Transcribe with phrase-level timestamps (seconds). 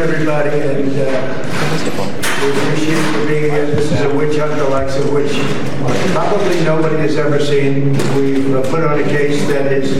[0.00, 3.66] everybody, and uh, we appreciate you being here.
[3.66, 5.32] This is a witch hunt, the likes of which
[6.12, 7.92] probably nobody has ever seen.
[8.16, 9.96] We've uh, put on a case that is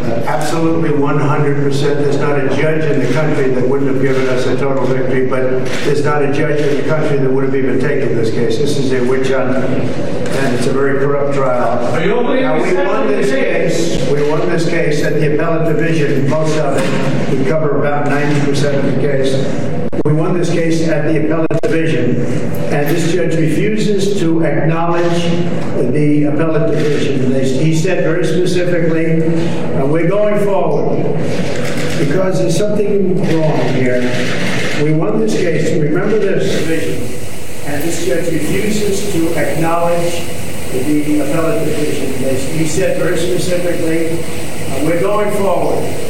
[0.00, 1.80] uh, absolutely 100%.
[1.80, 5.28] There's not a judge in the country that wouldn't have given us a total victory,
[5.28, 8.58] but there's not a judge in the country that would have even taken this case.
[8.58, 11.86] This is a witch hunt, and it's a very corrupt trial.
[11.94, 16.28] Are you Now, we won this case, we won this case at the appellate division,
[16.28, 17.38] most of it.
[17.38, 19.89] We cover about 90% of the case.
[20.04, 22.16] We won this case at the appellate division,
[22.72, 25.22] and this judge refuses to acknowledge
[25.92, 27.32] the appellate division.
[27.64, 29.22] He said very specifically,
[29.74, 31.02] uh, we're going forward
[31.98, 34.00] because there's something wrong here.
[34.82, 37.02] We won this case, remember this division,
[37.66, 40.12] and this judge refuses to acknowledge
[40.72, 42.58] the appellate division.
[42.58, 46.09] He said very specifically, uh, we're going forward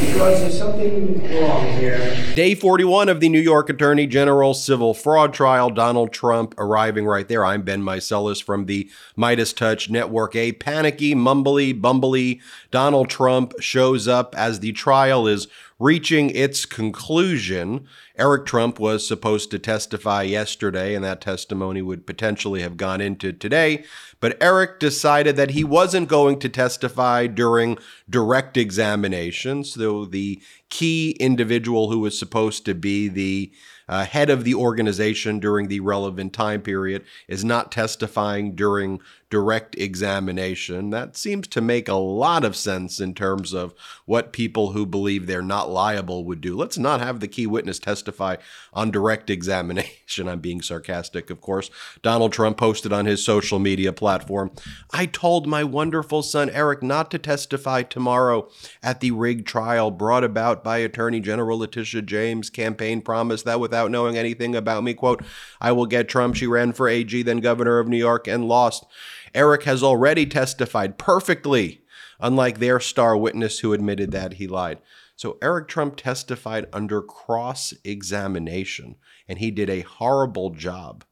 [0.00, 2.16] because there's something wrong here.
[2.34, 5.70] Day 41 of the New York Attorney General civil fraud trial.
[5.70, 7.44] Donald Trump arriving right there.
[7.44, 10.36] I'm Ben Meiselas from the MeidasTouch Network.
[10.36, 15.48] A panicky, mumbly, bumbly Donald Trump shows up as the trial is
[15.78, 17.86] reaching its conclusion.
[18.16, 23.32] Eric Trump was supposed to testify yesterday, and that testimony would potentially have gone into
[23.32, 23.84] today.
[24.20, 27.78] But Eric decided that he wasn't going to testify during
[28.10, 29.62] direct examination.
[29.62, 33.52] So the key individual who was supposed to be the
[33.88, 39.76] uh, head of the organization during the relevant time period is not testifying during direct
[39.76, 40.90] examination.
[40.90, 43.74] That seems to make a lot of sense in terms of
[44.06, 46.56] what people who believe they're not liable would do.
[46.56, 48.36] Let's not have the key witness testify
[48.72, 50.28] on direct examination.
[50.28, 51.70] I'm being sarcastic, of course.
[52.02, 54.50] Donald Trump posted on his social media platform
[54.90, 58.48] I told my wonderful son Eric not to testify tomorrow
[58.82, 63.90] at the rigged trial brought about by Attorney General Letitia James' campaign promise that without
[63.90, 65.22] knowing anything about me, quote,
[65.60, 66.36] I will get Trump.
[66.36, 68.86] She ran for AG, then governor of New York, and lost.
[69.34, 71.82] Eric has already testified perfectly,
[72.20, 74.78] unlike their star witness who admitted that he lied.
[75.16, 78.96] So Eric Trump testified under cross examination,
[79.26, 81.04] and he did a horrible job.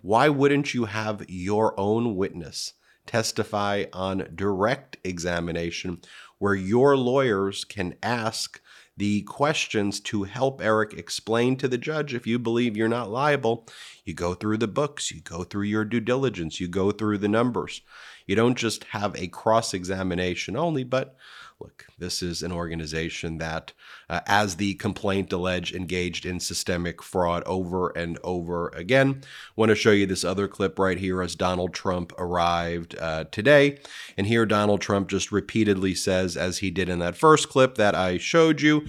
[0.00, 2.74] Why wouldn't you have your own witness
[3.06, 6.00] testify on direct examination
[6.38, 8.60] where your lawyers can ask
[9.00, 13.66] the questions to help Eric explain to the judge if you believe you're not liable?
[14.04, 17.26] You go through the books, you go through your due diligence, you go through the
[17.26, 17.80] numbers.
[18.26, 21.16] You don't just have a cross examination only, but
[21.98, 23.72] this is an organization that,
[24.08, 29.22] uh, as the complaint alleged, engaged in systemic fraud over and over again.
[29.56, 33.78] Want to show you this other clip right here as Donald Trump arrived uh, today.
[34.16, 37.94] And here, Donald Trump just repeatedly says, as he did in that first clip that
[37.94, 38.86] I showed you,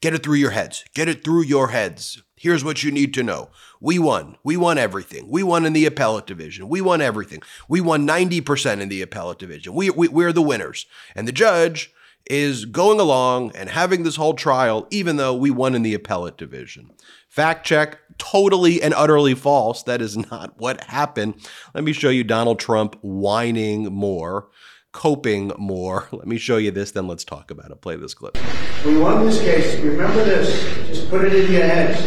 [0.00, 2.22] get it through your heads, get it through your heads.
[2.36, 3.50] Here's what you need to know.
[3.80, 4.36] We won.
[4.42, 5.28] We won everything.
[5.28, 6.68] We won in the appellate division.
[6.68, 7.40] We won everything.
[7.68, 9.74] We won 90% in the appellate division.
[9.74, 10.86] We, we, we're the winners.
[11.14, 11.92] And the judge
[12.26, 16.36] is going along and having this whole trial, even though we won in the appellate
[16.36, 16.90] division.
[17.28, 19.82] Fact check, totally and utterly false.
[19.82, 21.34] That is not what happened.
[21.74, 24.48] Let me show you Donald Trump whining more,
[24.92, 26.08] coping more.
[26.12, 27.80] Let me show you this, then let's talk about it.
[27.80, 28.36] Play this clip.
[28.84, 29.80] We won this case.
[29.80, 30.62] Remember this.
[30.88, 32.00] Just put it in your heads.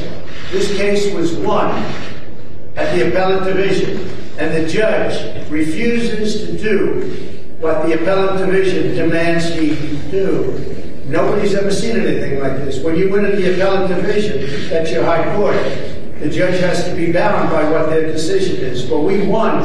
[0.51, 1.71] This case was won
[2.75, 7.34] at the appellate division, and the judge refuses to do
[7.65, 9.69] what the appellate division demands he
[10.11, 10.53] do.
[11.07, 12.83] Nobody's ever seen anything like this.
[12.83, 15.55] When you win at the appellate division, that's your high court.
[16.19, 18.87] The judge has to be bound by what their decision is.
[18.87, 19.63] But we won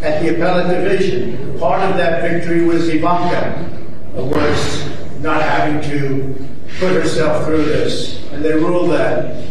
[0.00, 1.58] at the appellate division.
[1.58, 3.68] Part of that victory was Ivanka
[4.14, 6.48] was not having to
[6.78, 9.44] put herself through this, and they ruled that.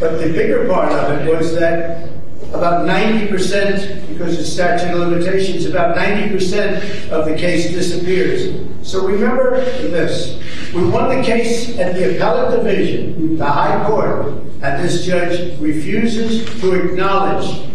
[0.00, 2.11] But the bigger part of it was that
[2.54, 8.54] about 90%, because of statute of limitations, about 90% of the case disappears.
[8.88, 10.38] So remember this.
[10.74, 14.26] We won the case at the appellate division, the high court,
[14.62, 17.68] and this judge refuses to acknowledge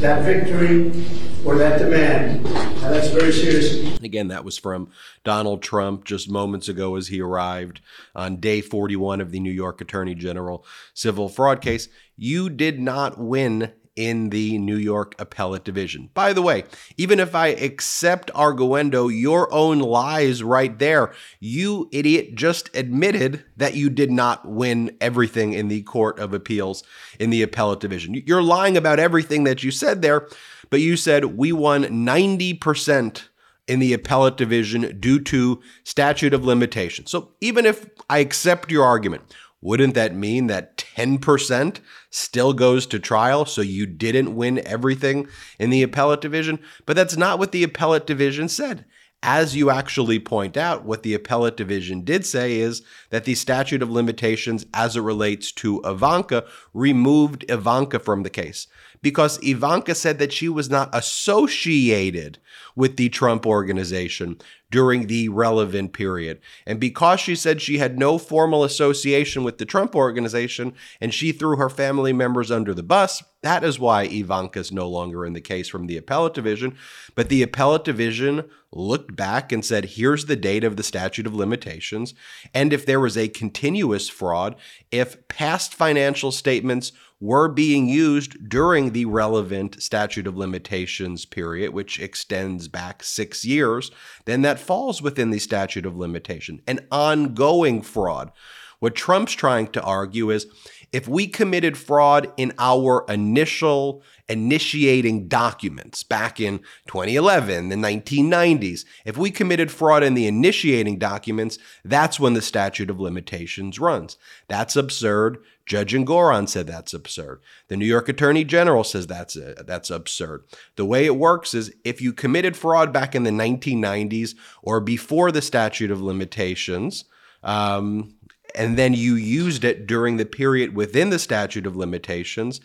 [0.00, 1.04] that victory
[1.44, 2.46] or that demand.
[2.46, 3.98] And that's very serious.
[4.02, 4.90] Again, that was from
[5.24, 7.80] Donald Trump just moments ago as he arrived
[8.14, 10.64] on day 41 of the New York Attorney General
[10.94, 11.88] civil fraud case.
[12.16, 16.08] You did not win in the New York Appellate Division.
[16.14, 16.62] By the way,
[16.96, 23.74] even if I accept arguendo, your own lies right there, you idiot just admitted that
[23.74, 26.84] you did not win everything in the Court of Appeals
[27.18, 28.22] in the Appellate Division.
[28.24, 30.28] You're lying about everything that you said there,
[30.70, 33.24] but you said we won 90%
[33.66, 37.10] in the appellate division due to statute of limitations.
[37.10, 39.22] So even if I accept your argument,
[39.60, 43.44] wouldn't that mean that 10% still goes to trial?
[43.44, 45.26] So you didn't win everything
[45.58, 46.60] in the appellate division?
[46.86, 48.84] But that's not what the appellate division said.
[49.20, 53.82] As you actually point out, what the appellate division did say is that the statute
[53.82, 58.68] of limitations, as it relates to Ivanka, removed Ivanka from the case
[59.02, 62.38] because Ivanka said that she was not associated
[62.76, 64.36] with the Trump organization
[64.70, 66.40] during the relevant period.
[66.66, 71.32] And because she said she had no formal association with the Trump organization and she
[71.32, 75.32] threw her family members under the bus, that is why Ivanka is no longer in
[75.32, 76.76] the case from the appellate division.
[77.14, 81.34] But the appellate division looked back and said, here's the date of the statute of
[81.34, 82.14] limitations.
[82.52, 84.56] And if there was a continuous fraud,
[84.90, 91.98] if past financial statements were being used during the relevant statute of limitations period, which
[91.98, 93.90] extends back six years,
[94.24, 96.60] then that falls within the statute of limitation.
[96.66, 98.30] An ongoing fraud.
[98.80, 100.46] What Trump's trying to argue is
[100.92, 109.16] if we committed fraud in our initial initiating documents back in 2011, the 1990s, if
[109.16, 114.16] we committed fraud in the initiating documents, that's when the statute of limitations runs.
[114.48, 115.38] That's absurd.
[115.66, 117.42] Judge Engoron said that's absurd.
[117.68, 120.44] The New York Attorney General says that's uh, that's absurd.
[120.76, 125.30] The way it works is if you committed fraud back in the 1990s or before
[125.30, 127.04] the statute of limitations,
[127.42, 128.14] um,
[128.54, 132.60] and then you used it during the period within the statute of limitations,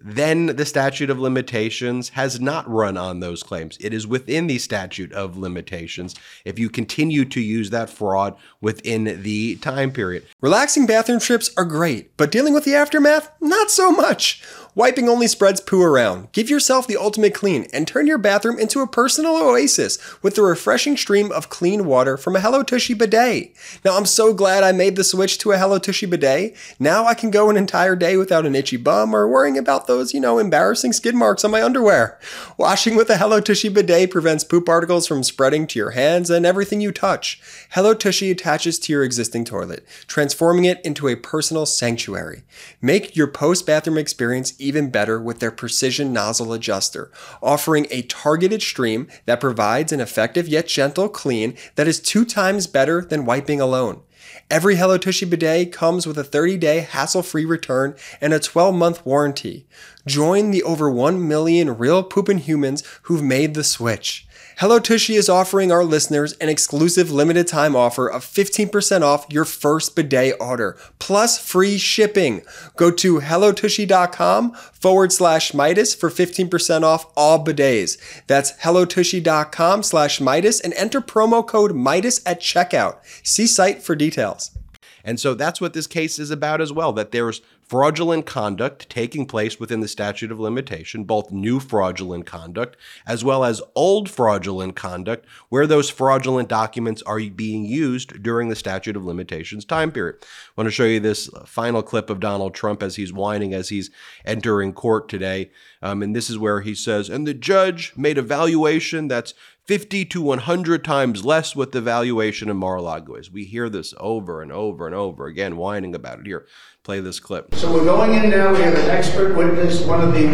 [0.00, 3.78] then the statute of limitations has not run on those claims.
[3.80, 6.14] It is within the statute of limitations
[6.44, 10.24] if you continue to use that fraud within the time period.
[10.40, 14.42] Relaxing bathroom trips are great, but dealing with the aftermath, not so much.
[14.74, 16.30] Wiping only spreads poo around.
[16.30, 20.42] Give yourself the ultimate clean and turn your bathroom into a personal oasis with the
[20.42, 23.56] refreshing stream of clean water from a Hello Tushy bidet.
[23.84, 26.56] Now, I'm so glad I made the switch to a Hello Tushy bidet.
[26.78, 30.12] Now I can go an entire day without an itchy bum or worrying about those,
[30.12, 32.18] you know, embarrassing skid marks on my underwear.
[32.56, 36.44] Washing with a Hello Tushy bidet prevents poop particles from spreading to your hands and
[36.44, 37.40] everything you touch.
[37.70, 42.42] Hello Tushy attaches to your existing toilet, transforming it into a personal sanctuary.
[42.80, 47.10] Make your post bathroom experience even better with their precision nozzle adjuster,
[47.42, 52.66] offering a targeted stream that provides an effective yet gentle clean that is two times
[52.66, 54.02] better than wiping alone.
[54.50, 59.66] Every Hello Tushy bidet comes with a 30-day hassle-free return and a 12-month warranty.
[60.06, 64.27] Join the over 1 million real poopin' humans who've made the switch.
[64.58, 69.44] Hello Tushy is offering our listeners an exclusive limited time offer of 15% off your
[69.44, 72.42] first bidet order, plus free shipping.
[72.74, 77.98] Go to hellotushy.com forward slash meidas for 15% off all bidets.
[78.26, 82.96] That's hellotushy.com slash meidas and enter promo code MEIDAS at checkout.
[83.22, 84.58] See site for details.
[85.04, 89.26] And so that's what this case is about as well that there's fraudulent conduct taking
[89.26, 92.76] place within the statute of limitation, both new fraudulent conduct
[93.06, 98.56] as well as old fraudulent conduct, where those fraudulent documents are being used during the
[98.56, 100.16] statute of limitations time period.
[100.22, 100.26] I
[100.56, 103.90] want to show you this final clip of Donald Trump as he's whining as he's
[104.24, 105.50] entering court today.
[105.82, 109.34] Um, and this is where he says, and the judge made a valuation that's
[109.68, 113.30] 50 to 100 times less what the valuation in Mar-a-Lago is.
[113.30, 116.26] We hear this over and over and over again, whining about it.
[116.26, 116.46] Here,
[116.84, 117.54] play this clip.
[117.54, 118.50] So we're going in now.
[118.54, 120.26] We have an expert witness, one of the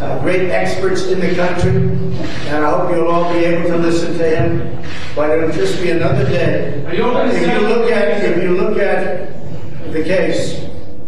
[0.00, 4.16] uh, great experts in the country, and I hope you'll all be able to listen
[4.16, 4.84] to him.
[5.16, 6.84] But it'll just be another day.
[6.86, 7.06] If you
[7.66, 10.60] look at, if you look at the case,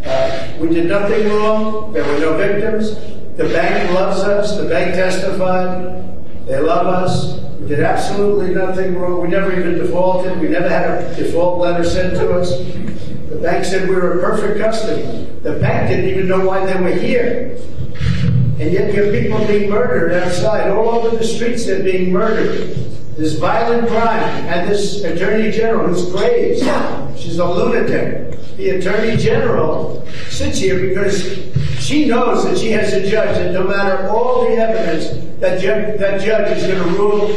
[0.05, 1.93] uh, we did nothing wrong.
[1.93, 2.97] There were no victims.
[3.37, 4.57] The bank loves us.
[4.57, 6.47] The bank testified.
[6.49, 7.52] They love us.
[7.69, 9.23] Did absolutely nothing wrong.
[9.23, 10.41] We never even defaulted.
[10.41, 12.51] We never had a default letter sent to us.
[13.29, 15.25] The bank said we were a perfect customer.
[15.43, 17.57] The bank didn't even know why they were here.
[18.59, 20.71] And yet you have people being murdered outside.
[20.71, 22.77] All over the streets they're being murdered.
[23.17, 24.47] This violent crime.
[24.47, 26.65] And this attorney general who's crazed.
[27.19, 28.39] She's a lunatic.
[28.57, 31.23] The attorney general sits here because
[31.79, 35.99] she knows that she has a judge and no matter all the evidence, that, ju-
[35.99, 37.31] that judge is going to rule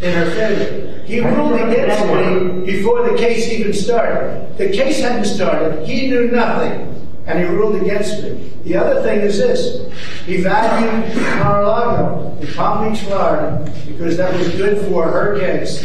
[0.00, 1.02] in her favor.
[1.04, 4.56] He ruled against me before the case even started.
[4.58, 5.86] The case hadn't started.
[5.86, 6.91] He knew nothing.
[7.26, 8.52] And he ruled against me.
[8.64, 9.92] The other thing is this.
[10.24, 15.84] He valued Mar-a-Lago in Palm Beach, Florida, because that was good for her case.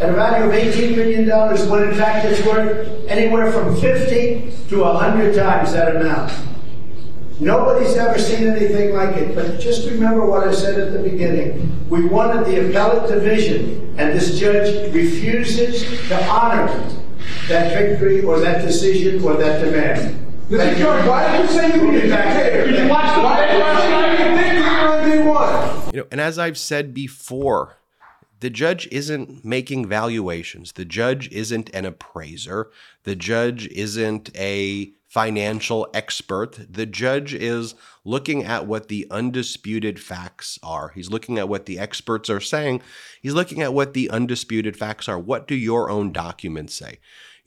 [0.00, 1.28] At a value of $18 million,
[1.70, 6.32] when in fact it's worth anywhere from 50 to 100 times that amount.
[7.38, 9.34] Nobody's ever seen anything like it.
[9.34, 11.88] But just remember what I said at the beginning.
[11.88, 16.68] We wanted the appellate division, and this judge refuses to honor
[17.48, 20.16] that victory or that decision or that demand.
[20.48, 20.78] Mr.
[20.78, 22.66] George, why did you say you were a dictator?
[22.70, 25.94] Did you watch the Why did you say you think you were on day one?
[25.94, 27.76] You know, and as I've said before,
[28.40, 30.72] the judge isn't making valuations.
[30.72, 32.70] The judge isn't an appraiser.
[33.04, 36.58] The judge isn't a financial expert.
[36.70, 40.92] The judge is looking at what the undisputed facts are.
[40.94, 42.80] He's looking at what the experts are saying.
[43.20, 45.18] He's looking at what the undisputed facts are.
[45.18, 47.00] What do your own documents say?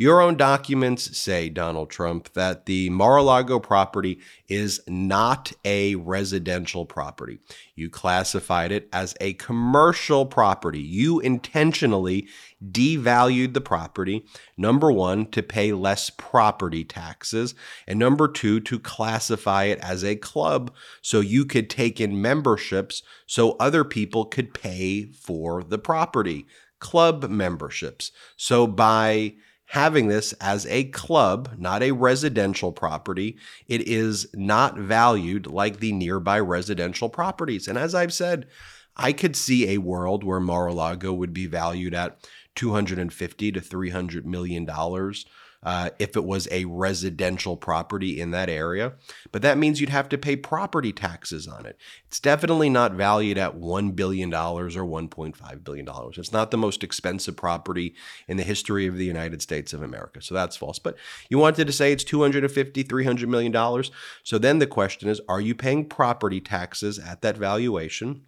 [0.04, 4.20] Your own documents say, Donald Trump, that the Mar a Lago property
[4.50, 7.40] is not a residential property.
[7.74, 10.82] You classified it as a commercial property.
[10.82, 12.28] You intentionally
[12.62, 14.26] devalued the property,
[14.58, 17.56] number one, to pay less property taxes,
[17.88, 23.04] and number two, to classify it as a club so you could take in memberships
[23.26, 26.46] so other people could pay for the property.
[26.80, 28.12] Club memberships.
[28.36, 29.36] So by
[29.68, 35.92] having this as a club, not a residential property, it is not valued like the
[35.94, 37.68] nearby residential properties.
[37.68, 38.48] And as I've said,
[38.96, 42.18] I could see a world where Mar-a-Lago would be valued at
[42.56, 45.26] 250 to 300 million dollars
[45.64, 48.94] uh, if it was a residential property in that area.
[49.32, 51.78] But that means you'd have to pay property taxes on it.
[52.08, 55.88] It's definitely not valued at $1 billion or $1.5 billion.
[56.18, 57.96] It's not the most expensive property
[58.28, 60.22] in the history of the United States of America.
[60.22, 60.80] So that's false.
[60.80, 60.96] But
[61.30, 63.84] you wanted to say it's $250, $300 million.
[64.24, 68.24] So then the question is are you paying property taxes at that valuation?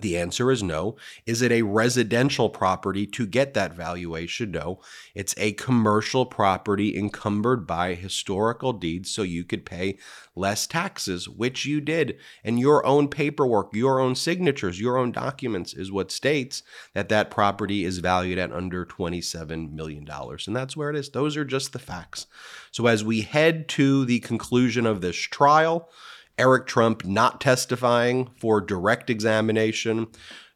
[0.00, 0.96] The answer is no.
[1.24, 4.50] Is it a residential property to get that valuation?
[4.50, 4.80] No.
[5.14, 9.98] It's a commercial property encumbered by historical deeds so you could pay
[10.34, 12.18] less taxes, which you did.
[12.44, 16.62] And your own paperwork, your own signatures, your own documents is what states
[16.94, 20.06] that that property is valued at under $27 million.
[20.46, 21.10] And that's where it is.
[21.10, 22.26] Those are just the facts.
[22.70, 25.90] So as we head to the conclusion of this trial,
[26.38, 30.08] Eric Trump not testifying for direct examination.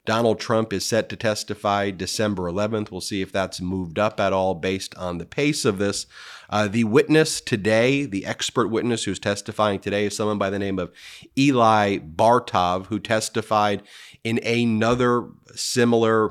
[0.07, 2.91] Donald Trump is set to testify December 11th.
[2.91, 6.07] We'll see if that's moved up at all based on the pace of this.
[6.49, 10.79] Uh, the witness today, the expert witness who's testifying today, is someone by the name
[10.79, 10.91] of
[11.39, 13.83] Eli Bartov, who testified
[14.25, 16.31] in another similar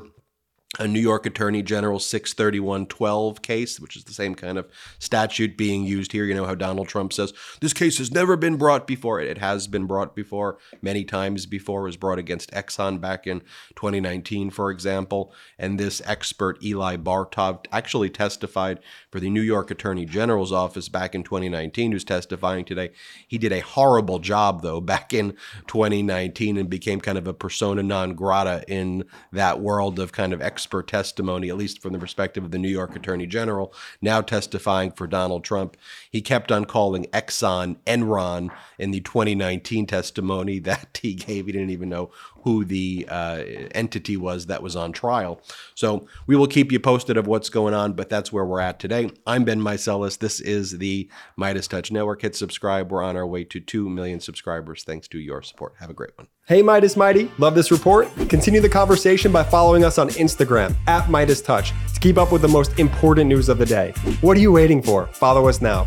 [0.78, 4.68] a New York Attorney General 63112 case, which is the same kind of
[5.00, 6.24] statute being used here.
[6.24, 9.20] You know how Donald Trump says, this case has never been brought before.
[9.20, 11.80] It has been brought before many times before.
[11.80, 13.40] It was brought against Exxon back in
[13.74, 15.32] 2019, for example.
[15.58, 18.78] And this expert, Eli Bartov, actually testified
[19.10, 22.92] for the New York Attorney General's office back in 2019, who's testifying today.
[23.26, 25.32] He did a horrible job, though, back in
[25.66, 30.40] 2019 and became kind of a persona non grata in that world of kind of
[30.60, 34.90] expert testimony, at least from the perspective of the New York Attorney General, now testifying
[34.90, 35.74] for Donald Trump.
[36.10, 41.46] He kept on calling Exxon Enron in the 2019 testimony that he gave.
[41.46, 42.10] He didn't even know
[42.42, 43.42] who the uh,
[43.72, 45.40] entity was that was on trial.
[45.74, 48.78] So we will keep you posted of what's going on, but that's where we're at
[48.78, 49.10] today.
[49.26, 50.18] I'm Ben Meiselas.
[50.18, 52.22] This is the MeidasTouch Network.
[52.22, 52.90] Hit subscribe.
[52.90, 55.74] We're on our way to 2 million subscribers thanks to your support.
[55.78, 56.28] Have a great one.
[56.46, 57.30] Hey, Meidas Mighty.
[57.38, 58.08] Love this report?
[58.28, 62.48] Continue the conversation by following us on Instagram at MeidasTouch to keep up with the
[62.48, 63.92] most important news of the day.
[64.20, 65.06] What are you waiting for?
[65.08, 65.86] Follow us now.